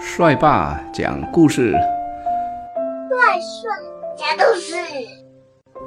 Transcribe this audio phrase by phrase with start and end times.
[0.00, 3.68] 帅爸讲故事，帅帅
[4.16, 4.76] 讲故事，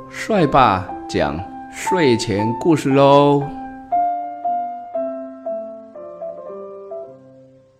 [0.09, 1.39] 帅爸讲
[1.71, 3.41] 睡前故事喽。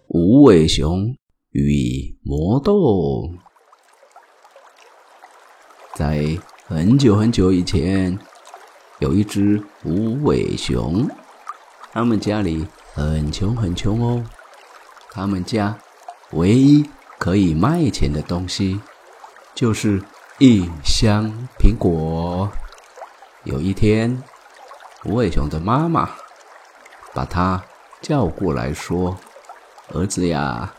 [0.07, 1.14] 无尾熊
[1.52, 3.29] 与魔豆，
[5.95, 6.25] 在
[6.66, 8.18] 很久很久以前，
[9.00, 11.05] 有一只无尾熊，
[11.91, 14.23] 他们家里很穷很穷哦，
[15.11, 15.77] 他们家。
[16.31, 18.80] 唯一可以卖钱的东西，
[19.53, 20.02] 就是
[20.39, 21.26] 一箱
[21.59, 22.49] 苹果。
[23.44, 24.23] 有一天，
[25.03, 26.09] 无尾熊的妈妈
[27.13, 27.62] 把他
[28.02, 29.17] 叫过来说
[29.94, 30.73] ：“儿子呀，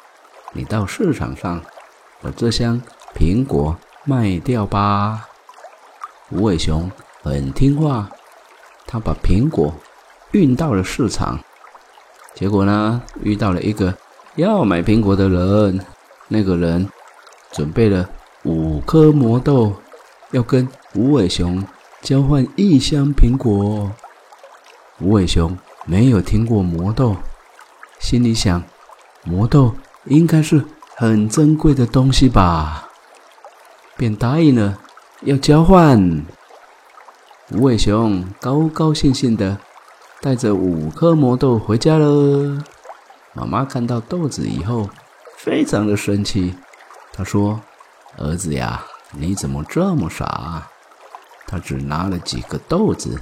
[0.52, 1.62] 你到市场上
[2.23, 2.80] 把这箱
[3.15, 5.29] 苹果卖掉吧。”
[6.32, 6.91] 无尾熊
[7.23, 8.09] 很听话，
[8.87, 9.74] 他把苹果
[10.30, 11.38] 运到了市场。
[12.34, 13.95] 结果呢，遇到了一个。
[14.37, 15.79] 要买苹果的人，
[16.29, 16.89] 那个人
[17.51, 18.09] 准备了
[18.45, 19.74] 五颗魔豆，
[20.30, 21.63] 要跟无尾熊
[22.01, 23.93] 交换一箱苹果。
[25.01, 27.15] 无尾熊没有听过魔豆，
[28.01, 28.63] 心里想：
[29.23, 29.74] 魔豆
[30.05, 30.65] 应该是
[30.96, 32.89] 很珍贵的东西吧，
[33.99, 34.79] 便答应了
[35.24, 36.24] 要交换。
[37.51, 39.59] 无尾熊高高兴兴的
[40.23, 42.65] 带着五颗魔豆回家了。
[43.35, 44.88] 妈妈看到豆子以后，
[45.38, 46.55] 非常的生气。
[47.13, 47.61] 她说
[48.19, 50.24] ：“儿子呀，你怎么这么傻？
[50.24, 50.69] 啊
[51.47, 53.21] 他只拿了几个豆子，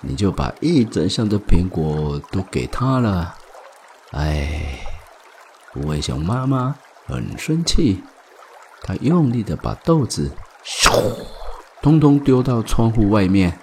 [0.00, 3.34] 你就把一整箱的苹果都给他了。”
[4.12, 4.80] 哎，
[5.74, 6.74] 无尾熊妈妈
[7.06, 8.02] 很生气，
[8.82, 10.30] 她用力的把豆子
[10.64, 10.90] 咻，
[11.82, 13.58] 通通丢到窗户外面。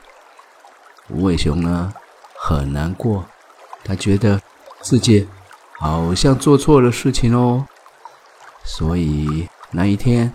[1.10, 1.92] 无尾熊呢，
[2.40, 3.26] 很难过，
[3.84, 4.40] 他觉得
[4.82, 5.28] 自己。
[5.80, 7.68] 好像做错了事情哦，
[8.64, 10.32] 所以那一天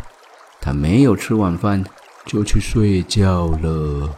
[0.61, 1.84] 他没有吃晚饭
[2.25, 4.09] 就去睡觉了。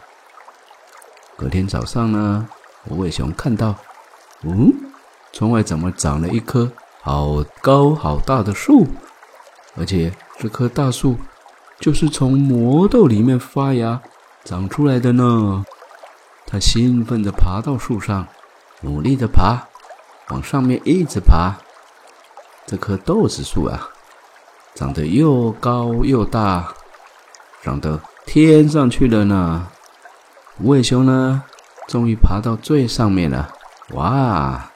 [1.35, 2.47] 隔天早上呢，
[2.85, 3.75] 无尾熊看到，
[4.43, 4.71] 嗯，
[5.33, 8.85] 窗外怎么长了一棵好高好大的树？
[9.77, 11.17] 而且这棵大树
[11.79, 14.01] 就是从魔豆里面发芽
[14.43, 15.65] 长出来的呢。
[16.45, 18.27] 他兴奋地爬到树上，
[18.81, 19.67] 努力地爬。
[20.29, 21.53] 往上面一直爬，
[22.65, 23.89] 这棵豆子树啊，
[24.73, 26.73] 长得又高又大，
[27.61, 29.67] 长得天上去了呢。
[30.59, 31.43] 无尾熊呢，
[31.87, 33.53] 终于爬到最上面了。
[33.91, 34.71] 哇，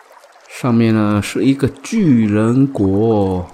[0.47, 3.49] 上面呢是一个巨人国，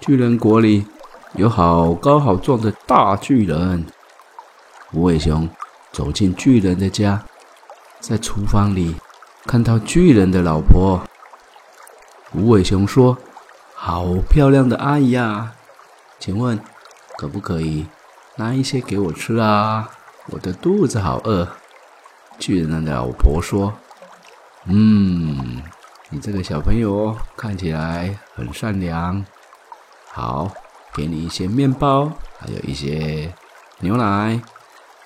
[0.00, 0.86] 巨人国里
[1.34, 3.84] 有好高好壮的大巨人。
[4.92, 5.48] 无尾熊
[5.92, 7.22] 走进巨人的家，
[8.00, 8.96] 在厨房里。
[9.46, 11.04] 看到巨人的老婆，
[12.32, 13.16] 无尾熊说
[13.76, 15.54] ：“好漂亮的阿姨啊，
[16.18, 16.58] 请问
[17.18, 17.86] 可不可以
[18.36, 19.90] 拿一些给我吃啊？
[20.30, 21.46] 我的肚子好饿。”
[22.38, 23.74] 巨人的老婆说
[24.66, 25.62] ：“嗯，
[26.08, 29.24] 你这个小朋友看起来很善良，
[30.10, 30.50] 好，
[30.94, 33.32] 给你一些面包，还有一些
[33.80, 34.40] 牛奶。”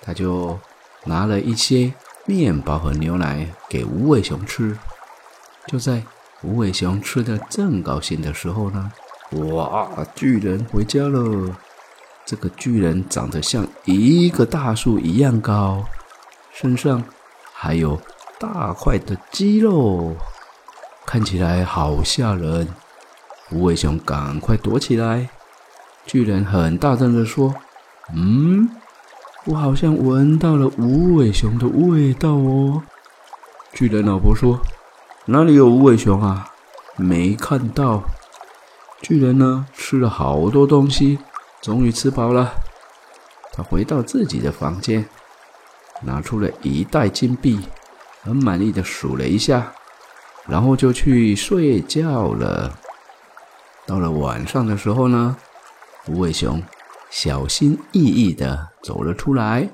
[0.01, 0.59] 他就
[1.05, 1.93] 拿了一些。
[2.29, 4.79] 面包和牛奶给无尾熊吃。
[5.67, 6.03] 就在
[6.43, 8.93] 无尾熊吃的正高兴的时候呢，
[9.55, 9.89] 哇！
[10.15, 11.57] 巨人回家了。
[12.27, 15.83] 这个巨人长得像一个大树一样高，
[16.53, 17.03] 身上
[17.55, 17.99] 还有
[18.39, 20.15] 大块的肌肉，
[21.07, 22.69] 看起来好吓人。
[23.51, 25.31] 无尾熊赶快躲起来。
[26.05, 27.55] 巨人很大声的说
[28.15, 28.69] ：“嗯。”
[29.49, 32.83] 我好像闻到了无尾熊的味道哦。
[33.73, 34.61] 巨人老婆说
[35.25, 36.51] ：“哪里有无尾熊啊？
[36.97, 38.03] 没看到。”
[39.01, 41.19] 巨人呢，吃了好多东西，
[41.63, 42.53] 终于吃饱了。
[43.51, 45.09] 他回到自己的房间，
[46.03, 47.59] 拿出了一袋金币，
[48.21, 49.73] 很满意的数了一下，
[50.47, 52.79] 然后就去睡觉了。
[53.87, 55.39] 到了晚上的时候呢，
[56.07, 56.63] 无尾熊。
[57.11, 59.69] 小心翼翼地走了出来，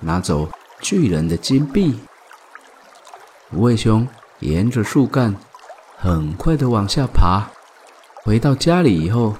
[0.00, 0.48] 拿走
[0.80, 1.98] 巨人的金币。
[3.52, 4.06] 无尾熊
[4.40, 5.34] 沿着树干
[5.96, 7.48] 很快地往下爬。
[8.22, 9.36] 回到家里以后，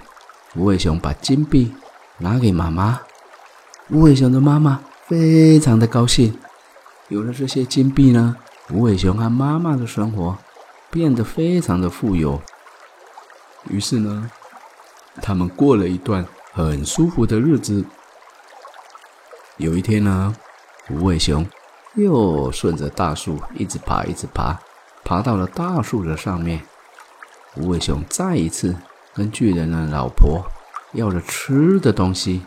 [0.54, 1.74] 无尾熊把金币
[2.18, 3.00] 拿给妈妈。
[3.90, 6.38] 无尾熊的妈妈非常的高兴，
[7.08, 8.36] 有了这些金币呢，
[8.70, 10.38] 无尾熊和妈妈的生活
[10.90, 12.40] 变得非常的富有。
[13.68, 14.30] 于是呢，
[15.20, 16.24] 他们过了一段。
[16.58, 17.84] 很舒服的日子。
[19.58, 20.34] 有一天呢，
[20.90, 21.46] 无尾熊
[21.94, 24.58] 又顺着大树一直爬，一直爬，
[25.04, 26.60] 爬到了大树的上面。
[27.54, 28.74] 无尾熊再一次
[29.14, 30.44] 跟巨人的老婆
[30.94, 32.42] 要了吃的东西。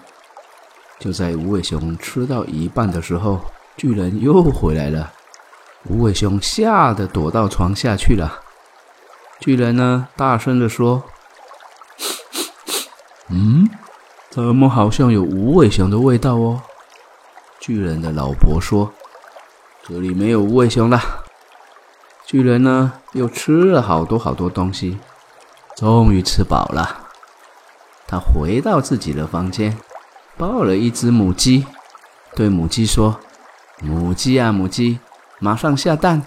[0.99, 3.39] 就在无尾熊吃到一半的时候，
[3.77, 5.13] 巨人又回来了。
[5.85, 8.41] 无尾熊吓得躲到床下去了。
[9.39, 11.01] 巨人呢，大声的说
[13.31, 13.69] ：“嗯，
[14.31, 16.63] 怎么好像有无尾熊的味道哦？”
[17.61, 18.91] 巨人的老婆说
[19.85, 20.99] ：“这里没有无尾熊了。”
[22.25, 24.97] 巨人呢，又吃了好多好多东西，
[25.75, 27.09] 终于吃饱了。
[28.07, 29.77] 他回到自己的房间。
[30.37, 31.67] 抱了一只母鸡，
[32.35, 33.19] 对母鸡说
[33.83, 34.97] ：“母鸡啊，母鸡，
[35.39, 36.23] 马上下蛋！”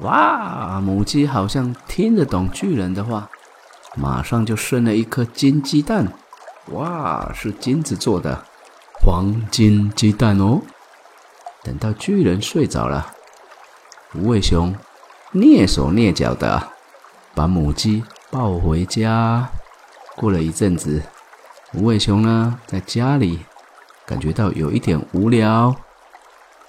[0.00, 3.28] 哇，母鸡好像听得懂巨人的话，
[3.94, 6.14] 马上就生了一颗金鸡蛋。
[6.68, 8.44] 哇，是金子做的
[9.00, 10.60] 黄金鸡蛋哦！
[11.62, 13.14] 等到巨人睡着了，
[14.14, 14.74] 无尾熊
[15.32, 16.62] 蹑手蹑脚的
[17.34, 19.50] 把母鸡抱回家。
[20.16, 21.02] 过了一阵子。
[21.74, 23.40] 无尾熊呢，在家里
[24.04, 25.74] 感觉到有一点无聊，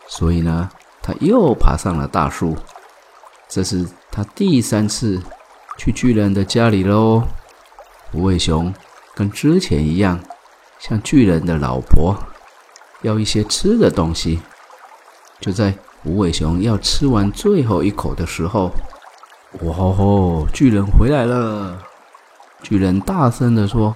[0.08, 0.70] 所以呢，
[1.02, 2.56] 他又爬上了大树。
[3.50, 5.22] 这是他第三次
[5.78, 7.24] 去巨人的家里喽。
[8.14, 8.74] 无尾熊
[9.16, 10.20] 跟之前一样，
[10.80, 12.16] 向巨人的老婆
[13.02, 14.40] 要一些吃的东西。
[15.40, 15.74] 就在
[16.04, 18.72] 无尾熊要吃完最后一口的时候，
[19.62, 20.48] 哇吼！
[20.54, 21.78] 巨人回来了！
[22.62, 23.96] 巨人大声的说。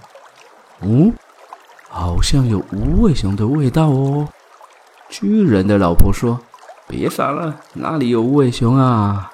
[0.81, 1.11] 嗯，
[1.89, 4.29] 好像有无尾熊的味道哦。
[5.09, 6.39] 巨人的老婆说
[6.87, 9.31] ：“别傻了，哪里有无尾熊啊？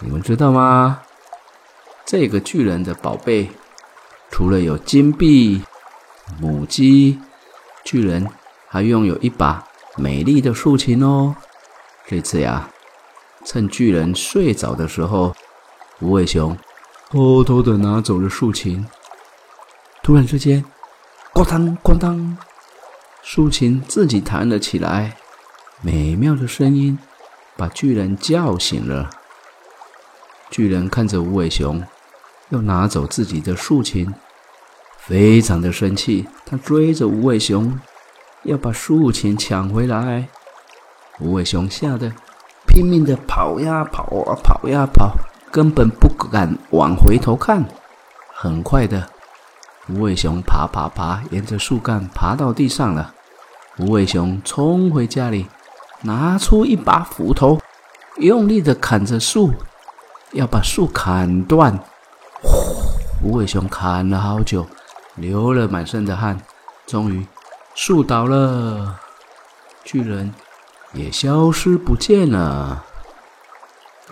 [0.00, 1.02] 你们知道吗？
[2.04, 3.52] 这个巨人的宝贝，
[4.32, 5.62] 除了有金币、
[6.40, 7.20] 母鸡，
[7.84, 8.26] 巨人
[8.66, 9.62] 还拥有一把
[9.96, 11.36] 美丽的竖琴哦。
[12.06, 12.70] 这次呀，
[13.44, 15.34] 趁巨人睡着的时候，
[16.00, 16.56] 无尾熊
[17.10, 18.84] 偷偷的拿走了竖琴。”
[20.02, 20.64] 突然之间，
[21.34, 22.36] 咣当咣当，
[23.22, 25.14] 竖琴自己弹了起来，
[25.82, 26.98] 美妙的声音
[27.56, 29.10] 把巨人叫醒了。
[30.50, 31.82] 巨人看着无尾熊
[32.52, 34.14] 又拿走自己的竖琴，
[34.98, 37.80] 非常的生气，他追着无尾熊
[38.42, 40.28] 要把竖琴抢回来。
[41.18, 42.12] 无尾熊吓得
[42.66, 45.16] 拼命的跑呀跑啊跑呀跑，
[45.50, 47.64] 根本不敢往回头看。
[48.34, 49.08] 很快的。
[49.88, 53.14] 无尾熊爬爬爬，沿着树干爬到地上了。
[53.78, 55.46] 无尾熊冲回家里，
[56.02, 57.58] 拿出一把斧头，
[58.18, 59.54] 用力的砍着树，
[60.32, 61.82] 要把树砍断。
[62.42, 62.48] 呼！
[63.22, 64.66] 无尾熊砍了好久，
[65.14, 66.40] 流了满身的汗，
[66.86, 67.26] 终于
[67.74, 68.98] 树倒了，
[69.84, 70.34] 巨人
[70.92, 72.84] 也消失不见了。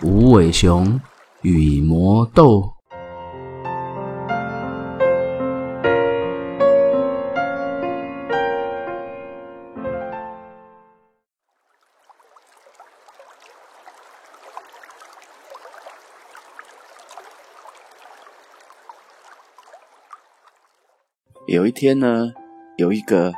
[0.01, 0.99] 无尾熊
[1.41, 2.70] 与魔斗。
[21.51, 22.31] 有一天呢，
[22.77, 23.33] 有一个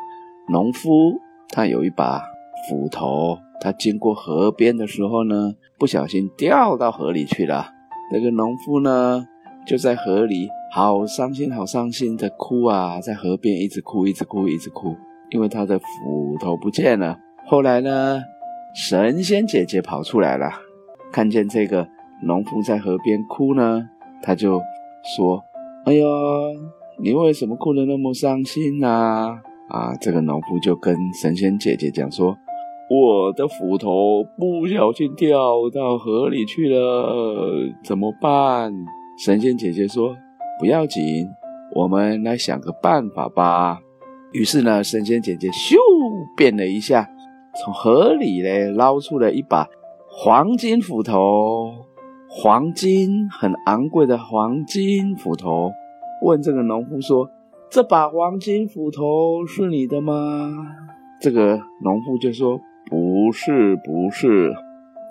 [0.48, 1.20] 农夫，
[1.50, 2.22] 他有一把
[2.70, 7.72] 斧头，他经过河边的时候呢，不小心掉到河里去了。
[8.12, 9.26] 那个农夫呢，
[9.66, 14.96] 就在河里好伤心、好伤心的哭啊，在河边一直哭、一直哭、一直哭，
[15.32, 17.18] 因为他的斧头不见了。
[17.48, 18.22] 后来呢，
[18.76, 20.52] 神仙姐姐跑出来了，
[21.12, 21.88] 看见这个
[22.22, 23.90] 农夫在河边哭呢，
[24.22, 24.62] 他就
[25.18, 25.44] 说
[25.86, 26.06] ：“哎呀。”
[27.00, 28.88] 你为什么哭得那么伤心呢？
[29.70, 32.36] 啊，这个农夫就跟神仙姐姐讲说
[32.90, 37.50] ：“我的斧头不小心掉到河里去了，
[37.84, 38.72] 怎么办？”
[39.18, 40.16] 神仙姐姐说
[40.60, 41.28] ：“不要紧，
[41.76, 43.80] 我们来想个办法吧。”
[44.32, 45.76] 于是呢，神仙姐姐咻
[46.38, 47.10] 变了一下，
[47.56, 49.68] 从河里呢捞出了一把
[50.08, 51.74] 黄金斧头，
[52.30, 55.72] 黄金很昂贵的黄金斧头。
[56.24, 57.30] 问这个农夫说
[57.70, 60.54] ：“这把黄金斧头是你的吗？”
[61.20, 62.58] 这个农夫就说
[62.90, 64.54] ：“不是，不是。”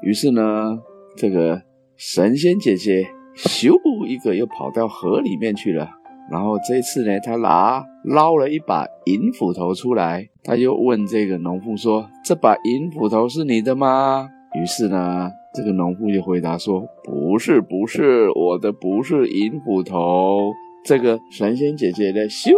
[0.02, 0.78] 于是呢，
[1.16, 1.62] 这个
[1.96, 3.76] 神仙姐姐咻
[4.06, 5.90] 一个又跑到河里面去了。
[6.30, 20.52] 然后这次呢，她拿捞了一把银斧头出来，她又问这个农夫说：“这把银斧头是你的吗？”于是呢，这个农夫就回答说：“不是，不是，我的不是银斧头。”
[20.84, 22.50] 这个神仙姐姐呢，咻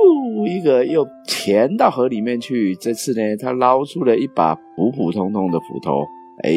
[0.47, 2.75] 一个又潜到河里面去。
[2.77, 6.01] 这次呢，她捞出了一把普普通通的斧头。
[6.43, 6.53] 哎，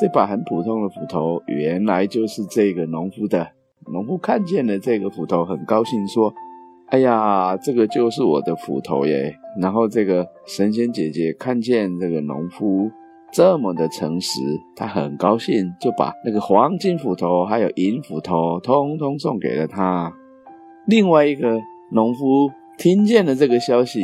[0.00, 3.46] 这把很普通的斧头，原来就是这个农夫的。
[3.92, 6.32] 农夫看见了这个斧头，很高兴，说
[6.88, 12.90] ：“哎呀，这个就是我的斧头耶！”然后这个神仙姐姐看见这个农夫
[13.30, 14.40] 这么的诚实，
[14.74, 20.10] 她很高兴，就把那个黄金斧头还有银斧头通通送给了他。
[20.86, 21.60] 另外一个
[21.92, 24.00] 农夫听见了这个消息。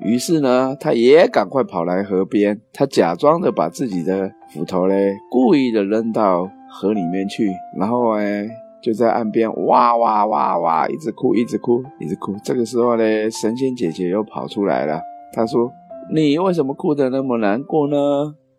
[0.00, 7.48] 于是呢，他也赶快跑来河边，他假装的把自己的斧头嘞，故意的扔到河里面去，
[7.78, 8.44] 然后哎，
[8.82, 12.34] 就在岸边哇哇哇哇，一直哭，一直哭，一直哭。
[12.42, 15.00] 这个时候呢，神仙姐姐又跑出来了，
[15.32, 15.70] 她说
[16.12, 17.96] ：“你为什么哭得那么难过呢？”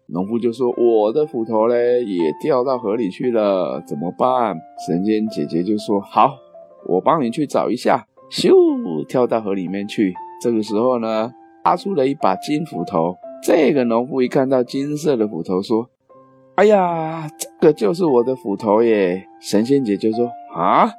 [0.08, 4.56] 农夫就说：“我的斧头嘞，也掉到河里去了，怎么办？”
[4.88, 6.32] 神仙姐姐就说：“好，
[6.88, 10.14] 我帮你去找一下。”咻，跳到河里面去。
[10.42, 11.32] 这个时候呢，
[11.64, 13.16] 拉出了一把金斧头。
[13.44, 15.88] 这个农夫一看到金色的斧头，说
[16.56, 20.90] ：“哎呀，这个就是我的斧头耶！”神仙姐就说：“啊，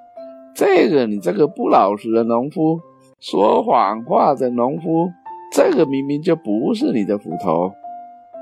[0.55, 2.81] 这个你这个不老实的农夫，
[3.19, 5.11] 说谎话的农夫，
[5.53, 7.73] 这个明明就不是你的斧头。”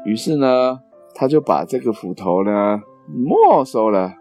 [0.04, 0.78] 于是呢，
[1.14, 4.12] 他就把这个斧头呢没收了。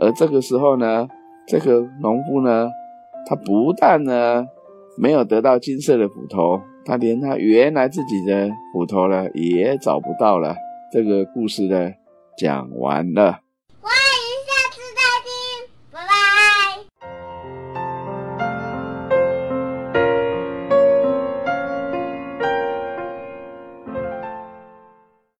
[0.00, 1.06] 而这个时候呢，
[1.46, 2.70] 这个农夫呢，
[3.26, 4.46] 他不但呢。
[4.98, 10.54] 没有得到金色的斧头，他连他原来自己的斧头呢也找不到了。
[10.92, 11.92] 这个故事呢
[12.36, 13.38] 讲完了。